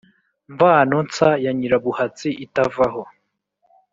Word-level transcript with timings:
Mvano-nsa 0.53 1.27
ya 1.43 1.51
Nyirabuhatsi 1.57 2.29
itavaho, 2.45 3.01